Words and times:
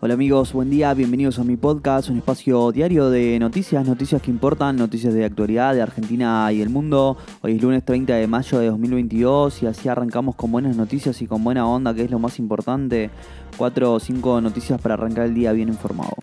Hola 0.00 0.14
amigos, 0.14 0.52
buen 0.52 0.68
día, 0.68 0.92
bienvenidos 0.94 1.38
a 1.38 1.44
mi 1.44 1.56
podcast, 1.56 2.08
un 2.08 2.16
espacio 2.16 2.72
diario 2.72 3.08
de 3.08 3.38
noticias, 3.38 3.86
noticias 3.86 4.20
que 4.20 4.32
importan, 4.32 4.74
noticias 4.74 5.14
de 5.14 5.24
actualidad 5.24 5.74
de 5.74 5.82
Argentina 5.82 6.50
y 6.52 6.60
el 6.60 6.70
mundo. 6.70 7.16
Hoy 7.40 7.54
es 7.54 7.62
lunes 7.62 7.84
30 7.84 8.14
de 8.14 8.26
mayo 8.26 8.58
de 8.58 8.66
2022 8.66 9.62
y 9.62 9.66
así 9.66 9.88
arrancamos 9.88 10.34
con 10.34 10.50
buenas 10.50 10.76
noticias 10.76 11.22
y 11.22 11.28
con 11.28 11.44
buena 11.44 11.68
onda, 11.68 11.94
que 11.94 12.02
es 12.02 12.10
lo 12.10 12.18
más 12.18 12.40
importante. 12.40 13.10
Cuatro 13.56 13.92
o 13.92 14.00
cinco 14.00 14.40
noticias 14.40 14.80
para 14.80 14.94
arrancar 14.94 15.26
el 15.26 15.34
día 15.34 15.52
bien 15.52 15.68
informado. 15.68 16.16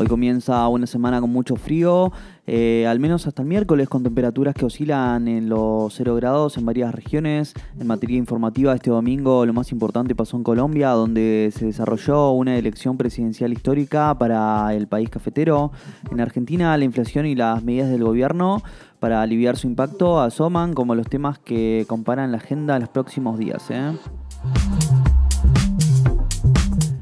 Hoy 0.00 0.06
comienza 0.06 0.66
una 0.68 0.86
semana 0.86 1.20
con 1.20 1.30
mucho 1.30 1.56
frío, 1.56 2.10
eh, 2.46 2.86
al 2.86 2.98
menos 2.98 3.26
hasta 3.26 3.42
el 3.42 3.48
miércoles, 3.48 3.86
con 3.86 4.02
temperaturas 4.02 4.54
que 4.54 4.64
oscilan 4.64 5.28
en 5.28 5.50
los 5.50 5.92
0 5.92 6.14
grados 6.14 6.56
en 6.56 6.64
varias 6.64 6.94
regiones. 6.94 7.52
En 7.78 7.86
materia 7.86 8.16
informativa, 8.16 8.74
este 8.74 8.88
domingo 8.88 9.44
lo 9.44 9.52
más 9.52 9.72
importante 9.72 10.14
pasó 10.14 10.38
en 10.38 10.42
Colombia, 10.42 10.88
donde 10.92 11.52
se 11.54 11.66
desarrolló 11.66 12.30
una 12.30 12.56
elección 12.56 12.96
presidencial 12.96 13.52
histórica 13.52 14.16
para 14.18 14.72
el 14.74 14.88
país 14.88 15.10
cafetero. 15.10 15.70
En 16.10 16.18
Argentina, 16.22 16.74
la 16.78 16.84
inflación 16.86 17.26
y 17.26 17.34
las 17.34 17.62
medidas 17.62 17.90
del 17.90 18.02
gobierno 18.02 18.62
para 19.00 19.20
aliviar 19.20 19.58
su 19.58 19.66
impacto 19.66 20.18
asoman 20.18 20.72
como 20.72 20.94
los 20.94 21.08
temas 21.08 21.38
que 21.38 21.84
comparan 21.86 22.32
la 22.32 22.38
agenda 22.38 22.76
en 22.76 22.80
los 22.80 22.88
próximos 22.88 23.38
días. 23.38 23.70
¿eh? 23.70 23.92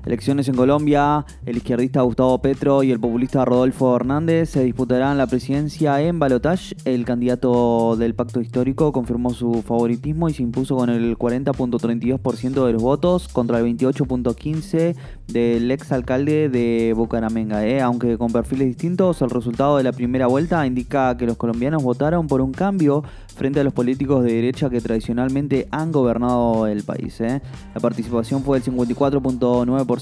Elecciones 0.09 0.48
en 0.48 0.55
Colombia, 0.55 1.27
el 1.45 1.59
izquierdista 1.59 2.01
Gustavo 2.01 2.41
Petro 2.41 2.83
y 2.83 2.91
el 2.91 2.98
populista 2.98 3.45
Rodolfo 3.45 3.95
Hernández 3.95 4.48
se 4.48 4.65
disputarán 4.65 5.19
la 5.19 5.27
presidencia 5.27 6.00
en 6.00 6.19
balotage. 6.19 6.75
El 6.87 7.05
candidato 7.05 7.95
del 7.95 8.15
pacto 8.15 8.41
histórico 8.41 8.91
confirmó 8.91 9.34
su 9.34 9.61
favoritismo 9.61 10.31
y 10.31 10.33
se 10.33 10.42
impuso 10.42 10.77
con 10.77 10.89
el 10.89 11.19
40.32% 11.19 12.65
de 12.65 12.73
los 12.73 12.83
votos 12.83 13.28
contra 13.28 13.59
el 13.59 13.67
28.15% 13.67 14.97
del 15.27 15.70
exalcalde 15.70 16.48
de 16.48 16.95
Bucaramanga. 16.97 17.67
¿eh? 17.67 17.83
Aunque 17.83 18.17
con 18.17 18.33
perfiles 18.33 18.67
distintos, 18.67 19.20
el 19.20 19.28
resultado 19.28 19.77
de 19.77 19.83
la 19.83 19.93
primera 19.93 20.27
vuelta 20.27 20.67
indica 20.67 21.19
que 21.19 21.27
los 21.27 21.37
colombianos 21.37 21.83
votaron 21.83 22.28
por 22.28 22.41
un 22.41 22.53
cambio 22.53 23.05
frente 23.37 23.61
a 23.61 23.65
los 23.65 23.75
políticos 23.75 24.25
de 24.25 24.33
derecha 24.33 24.70
que 24.70 24.81
tradicionalmente 24.81 25.69
han 25.70 25.93
gobernado 25.93 26.67
el 26.67 26.83
país. 26.83 27.20
¿eh? 27.20 27.43
La 27.75 27.81
participación 27.83 28.43
fue 28.43 28.59
del 28.59 28.75
54.9%, 28.75 29.98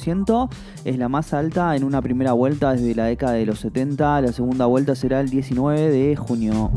es 0.85 0.99
la 0.99 1.09
más 1.09 1.33
alta 1.33 1.75
en 1.77 1.85
una 1.85 2.03
primera 2.03 2.33
vuelta 2.33 2.73
desde 2.73 2.95
la 2.95 3.07
década 3.07 3.33
de 3.33 3.47
los 3.47 3.61
70, 3.61 4.21
la 4.21 4.33
segunda 4.33 4.67
vuelta 4.67 4.95
será 4.95 5.21
el 5.21 5.31
19 5.31 5.91
de 5.91 6.17
junio. 6.17 6.71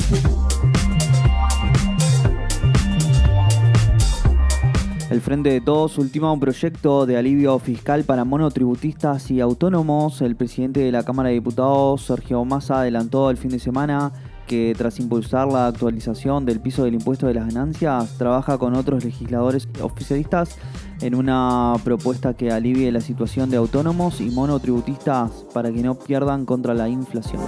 El 5.10 5.22
Frente 5.22 5.50
de 5.50 5.60
Todos 5.60 5.98
ultima 5.98 6.32
un 6.32 6.40
proyecto 6.40 7.08
de 7.08 7.18
alivio 7.18 7.58
fiscal 7.58 8.04
para 8.04 8.26
monotributistas 8.26 9.32
y 9.32 9.42
autónomos. 9.42 10.22
El 10.22 10.36
presidente 10.36 10.82
de 10.82 10.92
la 10.92 11.02
Cámara 11.02 11.30
de 11.30 11.36
Diputados, 11.36 12.06
Sergio 12.06 12.46
Massa, 12.46 12.82
adelantó 12.82 13.32
el 13.32 13.38
fin 13.38 13.50
de 13.50 13.58
semana 13.58 14.12
que 14.50 14.74
tras 14.76 15.00
impulsar 15.00 15.48
la 15.48 15.68
actualización 15.68 16.44
del 16.44 16.60
piso 16.60 16.84
del 16.84 16.96
impuesto 16.96 17.28
de 17.28 17.36
las 17.36 17.46
ganancias, 17.46 18.18
trabaja 18.18 18.58
con 18.58 18.76
otros 18.76 19.06
legisladores 19.06 19.70
oficialistas 19.80 20.58
en 21.02 21.14
una 21.14 21.76
propuesta 21.84 22.34
que 22.34 22.52
alivie 22.52 22.92
la 22.92 23.00
situación 23.00 23.52
de 23.52 23.58
autónomos 23.58 24.20
y 24.20 24.32
monotributistas 24.32 25.46
para 25.54 25.72
que 25.72 25.84
no 25.84 26.00
pierdan 26.00 26.46
contra 26.46 26.74
la 26.74 26.90
inflación. 26.90 27.42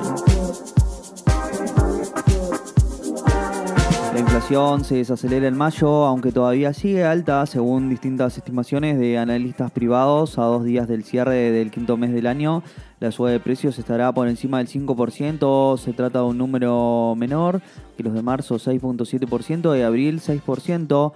Inflación 4.22 4.84
se 4.84 4.96
desacelera 4.96 5.48
en 5.48 5.58
mayo, 5.58 6.06
aunque 6.06 6.32
todavía 6.32 6.74
sigue 6.74 7.04
alta, 7.04 7.46
según 7.48 7.90
distintas 7.90 8.38
estimaciones 8.38 9.00
de 9.00 9.18
analistas 9.18 9.72
privados, 9.72 10.38
a 10.38 10.44
dos 10.44 10.64
días 10.64 10.88
del 10.88 11.04
cierre 11.04 11.52
del 11.52 11.72
quinto 11.72 11.98
mes 11.98 12.14
del 12.14 12.28
año. 12.28 12.62
La 13.00 13.12
suba 13.12 13.32
de 13.32 13.40
precios 13.40 13.80
estará 13.80 14.12
por 14.14 14.28
encima 14.28 14.60
del 14.60 14.68
5%, 14.68 15.78
se 15.78 15.94
trata 15.94 16.20
de 16.20 16.26
un 16.26 16.38
número 16.38 17.16
menor 17.18 17.62
que 17.98 18.04
los 18.04 18.14
de 18.14 18.22
marzo 18.22 18.56
6.7% 18.56 19.78
y 19.78 19.82
abril 19.82 20.22
6%, 20.22 21.14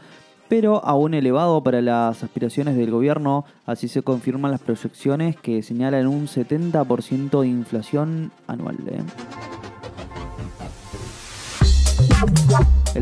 pero 0.50 0.84
aún 0.84 1.14
elevado 1.14 1.62
para 1.62 1.82
las 1.82 2.24
aspiraciones 2.24 2.76
del 2.76 2.90
gobierno, 2.90 3.46
así 3.68 3.88
se 3.88 4.02
confirman 4.02 4.52
las 4.52 4.62
proyecciones 4.62 5.36
que 5.36 5.62
señalan 5.62 6.08
un 6.08 6.28
70% 6.28 7.42
de 7.42 7.48
inflación 7.48 8.32
anual. 8.48 8.78
¿eh? 8.88 9.04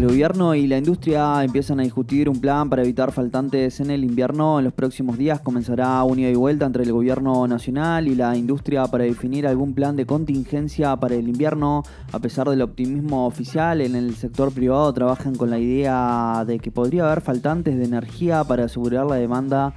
El 0.03 0.09
gobierno 0.09 0.53
y 0.53 0.67
la 0.67 0.77
industria 0.77 1.41
empiezan 1.45 1.79
a 1.79 1.83
discutir 1.83 2.27
un 2.27 2.41
plan 2.41 2.69
para 2.69 2.81
evitar 2.81 3.13
faltantes 3.13 3.79
en 3.79 3.89
el 3.89 4.03
invierno. 4.03 4.59
En 4.59 4.65
los 4.65 4.73
próximos 4.73 5.17
días 5.17 5.39
comenzará 5.39 6.03
un 6.03 6.19
ida 6.19 6.29
y 6.29 6.35
vuelta 6.35 6.65
entre 6.65 6.83
el 6.83 6.91
gobierno 6.91 7.47
nacional 7.47 8.09
y 8.09 8.15
la 8.15 8.35
industria 8.35 8.85
para 8.87 9.05
definir 9.05 9.47
algún 9.47 9.73
plan 9.73 9.95
de 9.95 10.05
contingencia 10.05 10.97
para 10.97 11.15
el 11.15 11.29
invierno. 11.29 11.83
A 12.11 12.19
pesar 12.19 12.49
del 12.49 12.63
optimismo 12.63 13.25
oficial, 13.25 13.79
en 13.79 13.95
el 13.95 14.13
sector 14.15 14.51
privado 14.51 14.93
trabajan 14.93 15.35
con 15.35 15.49
la 15.49 15.57
idea 15.57 16.43
de 16.45 16.59
que 16.59 16.69
podría 16.69 17.05
haber 17.05 17.21
faltantes 17.21 17.77
de 17.77 17.85
energía 17.85 18.43
para 18.43 18.65
asegurar 18.65 19.05
la 19.05 19.15
demanda 19.15 19.73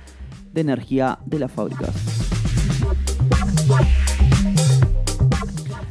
de 0.52 0.60
energía 0.60 1.20
de 1.24 1.38
las 1.38 1.52
fábricas. 1.52 1.94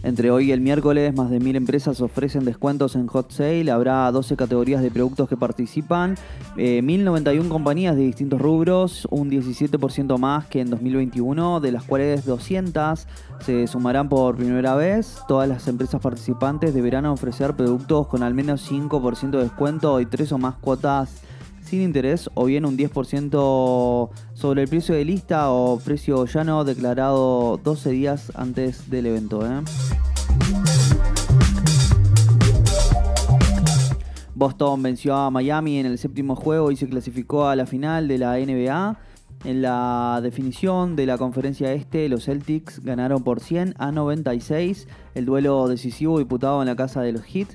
Entre 0.06 0.30
hoy 0.30 0.50
y 0.50 0.52
el 0.52 0.62
miércoles, 0.62 1.16
más 1.16 1.32
de 1.32 1.40
mil 1.40 1.56
empresas 1.56 2.00
ofrecen 2.00 2.46
descuentos 2.46 2.96
en 2.96 3.08
Hot 3.08 3.32
Sale. 3.32 3.72
Habrá 3.72 4.12
12 4.12 4.36
categorías 4.36 4.84
de 4.84 4.92
productos 4.92 5.28
que 5.28 5.36
participan, 5.36 6.14
1.091 6.58 7.46
eh, 7.46 7.50
compañías 7.50 7.96
de 7.96 8.04
distintos 8.04 8.40
rubros, 8.40 9.08
un 9.10 9.32
17% 9.32 10.20
más 10.20 10.46
que 10.46 10.62
en 10.62 10.70
2021, 10.70 11.60
de 11.60 11.72
las 11.72 11.86
cuales 11.86 12.24
200 12.24 13.08
se 13.40 13.66
sumarán 13.66 14.08
por 14.08 14.36
primera 14.36 14.76
vez. 14.76 15.18
Todas 15.28 15.50
las 15.50 15.68
empresas 15.68 16.00
participantes 16.00 16.76
deberán 16.76 17.08
ofrecer 17.08 17.56
productos 17.56 18.06
con 18.06 18.22
al 18.22 18.36
menos 18.36 18.72
5% 18.72 19.32
de 19.32 19.42
descuento 19.42 20.00
y 20.00 20.06
3 20.06 20.34
o 20.34 20.38
más 20.38 20.54
cuotas 20.58 21.24
sin 21.66 21.82
interés 21.82 22.30
o 22.36 22.46
bien 22.46 22.66
un 22.66 22.78
10% 22.78 24.10
sobre 24.34 24.62
el 24.62 24.68
precio 24.68 24.96
de 24.96 25.04
lista 25.04 25.52
o 25.52 25.80
precio 25.80 26.26
llano 26.26 26.64
declarado 26.64 27.60
12 27.64 27.90
días 27.92 28.32
antes 28.36 28.90
del 28.90 29.08
evento. 29.08 29.46
¿eh? 29.46 29.62
Boston 34.36 34.84
venció 34.84 35.16
a 35.16 35.32
Miami 35.32 35.80
en 35.80 35.86
el 35.88 35.98
séptimo 35.98 36.36
juego 36.36 36.70
y 36.70 36.76
se 36.76 36.88
clasificó 36.88 37.48
a 37.48 37.56
la 37.56 37.66
final 37.66 38.08
de 38.08 38.18
la 38.18 38.38
NBA. 38.38 39.00
En 39.44 39.62
la 39.62 40.20
definición 40.22 40.96
de 40.96 41.06
la 41.06 41.18
conferencia 41.18 41.72
este, 41.74 42.10
los 42.10 42.26
Celtics 42.26 42.82
ganaron 42.84 43.24
por 43.24 43.40
100 43.40 43.76
a 43.78 43.92
96 43.92 44.88
el 45.14 45.26
duelo 45.26 45.68
decisivo 45.68 46.20
disputado 46.20 46.62
en 46.62 46.68
la 46.68 46.76
casa 46.76 47.02
de 47.02 47.12
los 47.12 47.24
Heat. 47.24 47.50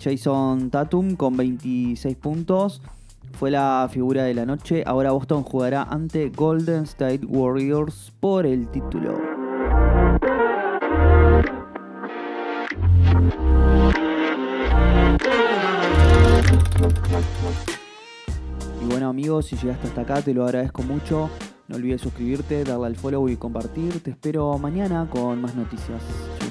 Jason 0.00 0.70
Tatum 0.70 1.16
con 1.16 1.36
26 1.36 2.16
puntos 2.16 2.82
fue 3.32 3.50
la 3.50 3.88
figura 3.90 4.24
de 4.24 4.34
la 4.34 4.46
noche. 4.46 4.82
Ahora 4.86 5.12
Boston 5.12 5.42
jugará 5.42 5.82
ante 5.82 6.30
Golden 6.30 6.84
State 6.84 7.26
Warriors 7.26 8.12
por 8.20 8.46
el 8.46 8.68
título. 8.68 9.18
Y 18.80 18.86
bueno 18.86 19.08
amigos, 19.08 19.46
si 19.46 19.56
llegaste 19.56 19.88
hasta 19.88 20.00
acá 20.02 20.22
te 20.22 20.32
lo 20.34 20.44
agradezco 20.44 20.82
mucho. 20.82 21.30
No 21.68 21.76
olvides 21.76 22.00
suscribirte, 22.00 22.64
darle 22.64 22.86
al 22.86 22.96
follow 22.96 23.28
y 23.28 23.36
compartir. 23.36 24.02
Te 24.02 24.10
espero 24.10 24.56
mañana 24.58 25.06
con 25.10 25.42
más 25.42 25.54
noticias. 25.54 26.02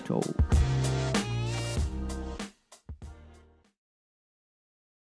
Chau. 0.07 0.21